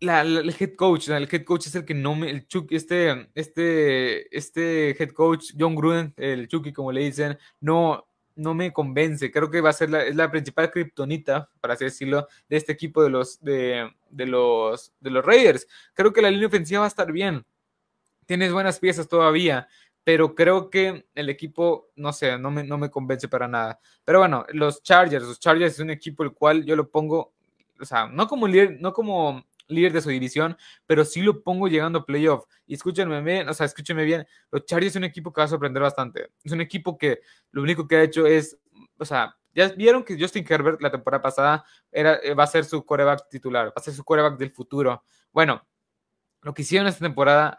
[0.00, 4.36] el head coach, el head coach es el que no me, el Chucky, este, este,
[4.36, 8.04] este head coach, John Gruden, el Chucky como le dicen, no,
[8.36, 9.30] no me convence.
[9.30, 12.72] Creo que va a ser la, es la principal kriptonita, para así decirlo, de este
[12.72, 15.66] equipo de los, de, los, de los Raiders.
[15.94, 17.44] Creo que la línea ofensiva va a estar bien.
[18.26, 19.68] Tienes buenas piezas todavía,
[20.04, 23.78] pero creo que el equipo, no sé, no me, no me convence para nada.
[24.04, 27.32] Pero bueno, los Chargers, los Chargers es un equipo el cual yo lo pongo,
[27.80, 31.68] o sea, no como líder, no como líder de su división, pero sí lo pongo
[31.68, 32.44] llegando a playoff.
[32.66, 35.48] Y escúchenme bien, o sea, escúchenme bien, los Chargers es un equipo que va a
[35.48, 36.30] sorprender bastante.
[36.42, 37.20] Es un equipo que
[37.50, 38.58] lo único que ha hecho es,
[38.98, 42.64] o sea, ya vieron que Justin Herbert la temporada pasada era, eh, va a ser
[42.64, 45.04] su coreback titular, va a ser su coreback del futuro.
[45.32, 45.66] Bueno,
[46.42, 47.56] lo que hicieron esta temporada,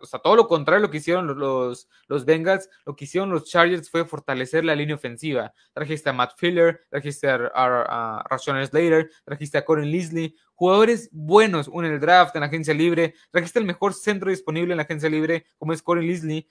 [0.00, 3.44] o sea, todo lo contrario lo que hicieron los, los, Bengals, lo que hicieron los
[3.44, 5.52] Chargers fue fortalecer la línea ofensiva.
[5.72, 11.66] Trajiste a Matt Filler, trajiste a, a, a Slater, trajiste a Corin Leslie, jugadores buenos,
[11.66, 14.84] uno en el draft, en la agencia libre, trajiste el mejor centro disponible en la
[14.84, 16.48] agencia libre, como es Corin Leslie,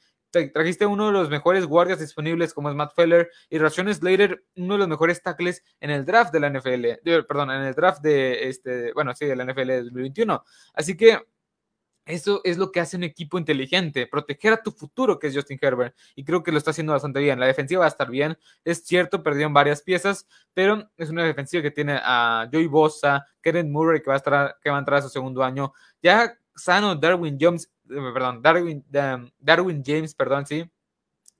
[0.51, 4.73] trajiste uno de los mejores guardias disponibles como es Matt Feller y Rashawn Slater, uno
[4.73, 6.85] de los mejores tackles en el draft de la NFL,
[7.27, 10.43] perdón, en el draft de este, bueno, sí, de la NFL de 2021.
[10.73, 11.19] Así que
[12.05, 15.57] eso es lo que hace un equipo inteligente, proteger a tu futuro, que es Justin
[15.61, 15.95] Herbert.
[16.15, 17.39] Y creo que lo está haciendo bastante bien.
[17.39, 18.37] La defensiva va a estar bien.
[18.65, 23.67] Es cierto, perdieron varias piezas, pero es una defensiva que tiene a Joey Bosa, Kenneth
[23.67, 25.73] Murray, que va a, estar, que va a entrar a su segundo año.
[26.01, 28.85] Ya sano Darwin Jones, eh, perdón, Darwin,
[29.39, 30.69] Darwin James, perdón, sí.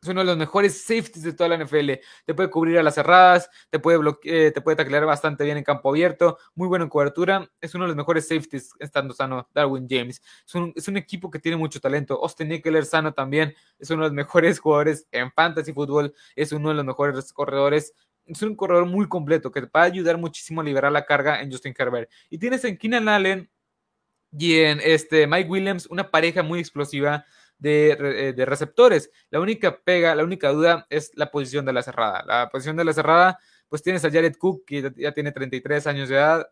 [0.03, 1.93] Es uno de los mejores safeties de toda la NFL.
[2.25, 5.63] Te puede cubrir a las cerradas, te puede, bloquear, te puede taclear bastante bien en
[5.63, 7.49] campo abierto, muy bueno en cobertura.
[7.61, 10.21] Es uno de los mejores safeties estando sano Darwin James.
[10.45, 12.19] Es un, es un equipo que tiene mucho talento.
[12.21, 13.55] Austin Eckler sano también.
[13.79, 16.13] Es uno de los mejores jugadores en fantasy fútbol.
[16.35, 17.93] Es uno de los mejores corredores.
[18.25, 21.41] Es un corredor muy completo que te va a ayudar muchísimo a liberar la carga
[21.41, 22.09] en Justin Herbert.
[22.29, 23.49] Y tienes en Keenan Allen
[24.37, 27.25] y en este Mike Williams una pareja muy explosiva
[27.61, 29.11] eh, de, receptores.
[29.29, 32.23] La única pega, la única duda es la posición de la cerrada.
[32.25, 33.39] La posición de la cerrada,
[33.69, 36.47] pues tienes a Jared Cook, que ya tiene 33 años de edad,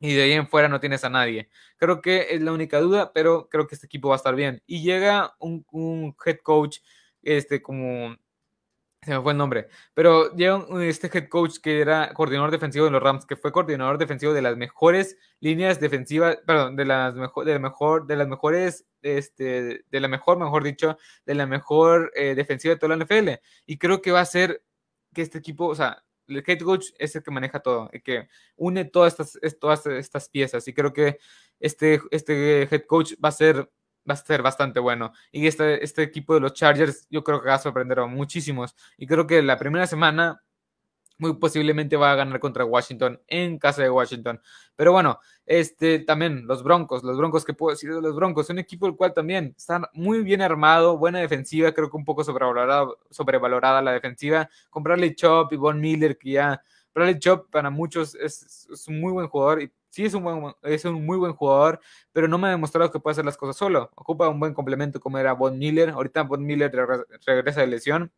[0.00, 1.48] y de ahí en fuera no tienes a nadie.
[1.76, 4.62] Creo que es la única duda, pero creo que este equipo va a estar bien.
[4.66, 6.78] Y llega un, un head coach,
[7.22, 8.16] este, como
[9.02, 12.90] se me fue el nombre, pero llega este head coach que era coordinador defensivo de
[12.90, 17.44] los Rams, que fue coordinador defensivo de las mejores líneas defensivas, perdón, de las mejor,
[17.44, 22.12] de la mejor, de las mejores, este, de la mejor, mejor dicho, de la mejor
[22.16, 23.40] eh, defensiva de toda la NFL.
[23.66, 24.62] Y creo que va a ser
[25.14, 28.28] que este equipo, o sea, el head coach es el que maneja todo, el que
[28.56, 30.66] une todas estas, todas estas piezas.
[30.68, 31.18] Y creo que
[31.60, 33.70] este, este head coach va a ser
[34.08, 35.12] va a ser bastante bueno.
[35.32, 38.74] Y este, este equipo de los Chargers yo creo que va a sorprender a muchísimos.
[38.96, 40.42] Y creo que la primera semana
[41.18, 44.40] muy posiblemente va a ganar contra Washington en casa de Washington.
[44.76, 48.58] Pero bueno, este también los Broncos, los Broncos que puedo decir de los Broncos, un
[48.58, 52.86] equipo el cual también está muy bien armado, buena defensiva, creo que un poco sobrevalorada,
[53.10, 54.48] sobrevalorada la defensiva.
[54.70, 56.62] Con Bradley Chop y Von Miller, que ya
[56.94, 60.84] Bradley Chop para muchos es, es un muy buen jugador sí es un, buen, es
[60.84, 61.80] un muy buen jugador,
[62.12, 63.90] pero no me ha demostrado que puede hacer las cosas solo.
[63.94, 65.90] Ocupa un buen complemento como era Von Miller.
[65.90, 66.72] Ahorita Von Miller
[67.26, 68.12] regresa de lesión.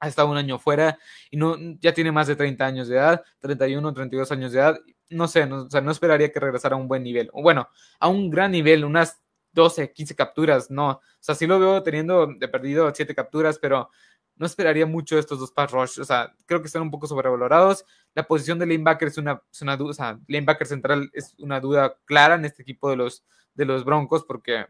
[0.00, 0.98] Ha estado un año fuera
[1.30, 4.80] y no, ya tiene más de 30 años de edad, 31, 32 años de edad.
[5.10, 7.30] No sé, no, o sea, no esperaría que regresara a un buen nivel.
[7.34, 9.20] Bueno, a un gran nivel, unas
[9.52, 10.90] 12, 15 capturas, no.
[10.90, 13.90] O sea, sí lo veo teniendo de perdido 7 capturas, pero
[14.40, 16.00] no esperaría mucho estos dos pass rush.
[16.00, 17.84] O sea, creo que están un poco sobrevalorados.
[18.14, 21.60] La posición de linebacker es una, es una duda, o sea, linebacker central es una
[21.60, 23.22] duda clara en este equipo de los,
[23.52, 24.64] de los Broncos porque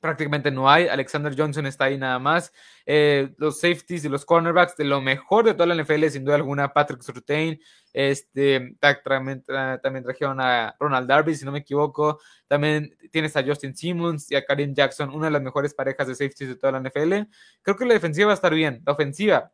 [0.00, 0.88] prácticamente no hay.
[0.88, 2.52] Alexander Johnson está ahí nada más.
[2.84, 6.36] Eh, los safeties y los cornerbacks de lo mejor de toda la NFL, sin duda
[6.36, 7.60] alguna, Patrick Surtain.
[7.92, 12.20] Este, también, trajeron a Ronald Darby, si no me equivoco.
[12.46, 16.14] También tienes a Justin Simmons y a Karim Jackson, una de las mejores parejas de
[16.14, 17.28] safeties de toda la NFL.
[17.62, 18.82] Creo que la defensiva va a estar bien.
[18.84, 19.52] La ofensiva,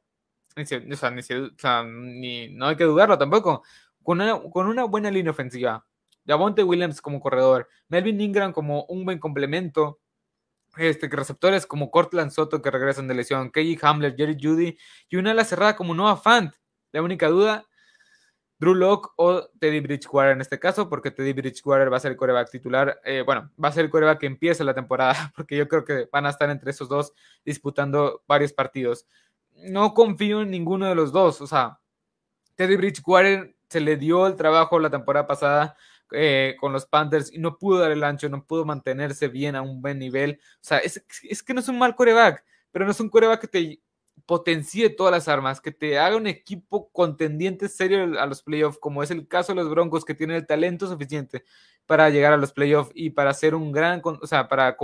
[0.56, 3.62] o sea, ni, no hay que dudarlo tampoco.
[4.02, 5.86] Con una, con una buena línea ofensiva.
[6.26, 10.00] Javonte Williams como corredor, Melvin Ingram como un buen complemento,
[10.76, 15.32] este, receptores como Cortland Soto que regresan de lesión, KJ Hamler, Jerry Judy y una
[15.32, 16.54] ala cerrada como Noah Fant.
[16.92, 17.66] La única duda,
[18.58, 22.16] Drew Locke o Teddy Bridgewater en este caso, porque Teddy Bridgewater va a ser el
[22.16, 23.00] coreback titular.
[23.04, 26.08] Eh, bueno, va a ser el coreback que empiece la temporada, porque yo creo que
[26.12, 27.12] van a estar entre esos dos
[27.44, 29.06] disputando varios partidos.
[29.54, 31.80] No confío en ninguno de los dos, o sea,
[32.54, 35.76] Teddy Bridgewater se le dio el trabajo la temporada pasada
[36.12, 39.62] eh, con los Panthers y no pudo dar el ancho, no pudo mantenerse bien a
[39.62, 40.38] un buen nivel.
[40.56, 41.02] O sea, es,
[41.42, 43.80] que no es un mal coreback, pero no es un coreback que te
[44.26, 49.02] potencie todas las armas, que te haga un equipo contendiente serio a los playoffs, como
[49.02, 51.44] es el caso de los Broncos, que tienen el talento suficiente
[51.86, 54.76] para llegar a los playoffs y para hacer un gran, o sea, para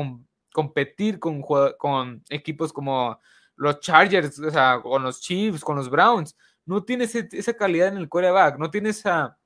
[0.52, 1.42] competir con,
[1.78, 3.18] con equipos como
[3.56, 6.36] los Chargers, o sea, con los Chiefs, con los Browns.
[6.64, 9.37] No tienes esa calidad en el coreback, no tienes esa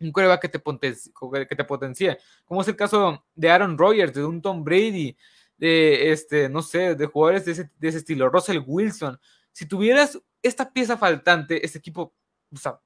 [0.00, 1.12] un coreback que te, potencie,
[1.48, 5.16] que te potencie, como es el caso de Aaron Rodgers, de un Tom Brady,
[5.56, 9.18] de este, no sé, de jugadores de ese, de ese estilo, Russell Wilson.
[9.52, 12.14] Si tuvieras esta pieza faltante, este equipo,
[12.52, 12.78] o sea,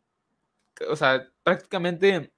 [0.88, 2.32] o sea, prácticamente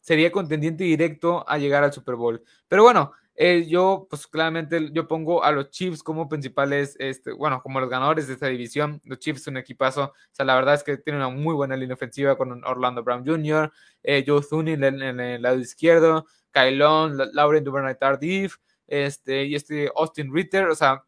[0.00, 2.42] sería contendiente directo a llegar al Super Bowl.
[2.68, 3.12] Pero bueno,
[3.44, 7.90] eh, yo, pues claramente, yo pongo a los Chiefs como principales, este, bueno, como los
[7.90, 9.00] ganadores de esta división.
[9.04, 10.04] Los Chiefs son un equipazo.
[10.04, 13.26] O sea, la verdad es que tienen una muy buena línea ofensiva con Orlando Brown
[13.26, 13.72] Jr.,
[14.04, 20.32] eh, Joe Thuney en, el lado izquierdo, Kylon, Lauren Duvernay Tardif, este, y este Austin
[20.32, 20.68] Ritter.
[20.68, 21.04] O sea,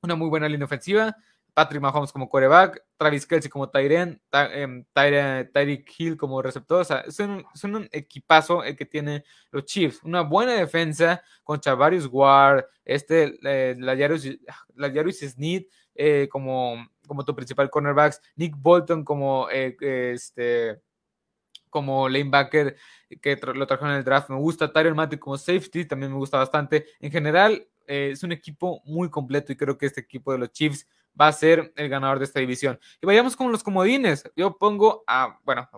[0.00, 1.14] una muy buena línea ofensiva.
[1.58, 6.82] Patrick Mahomes como coreback, Travis Kelsey como Tyren, em, Tyreek Hill como receptor.
[6.82, 10.04] O sea, es un, equipazo el que tiene los Chiefs.
[10.04, 15.64] Una buena defensa con Chavarius Ward, este, eh, la Jarus Sneed
[15.96, 16.76] eh, como,
[17.08, 20.80] como tu principal cornerbacks, Nick Bolton como eh, este
[21.70, 22.76] como lanebacker
[23.20, 24.30] que lo trajeron en el draft.
[24.30, 26.86] Me gusta Tyron Matthew como safety, también me gusta bastante.
[27.00, 30.86] En general, es un equipo muy completo y creo que este equipo de los Chiefs
[31.20, 32.78] va a ser el ganador de esta división.
[33.00, 34.30] Y vayamos con los comodines.
[34.36, 35.68] Yo pongo a, bueno,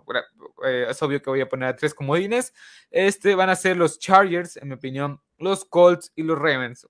[0.64, 2.52] eh, es obvio que voy a poner a tres comodines.
[2.90, 6.86] Este van a ser los Chargers, en mi opinión, los Colts y los Ravens.